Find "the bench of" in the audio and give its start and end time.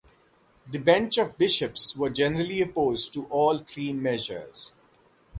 0.67-1.37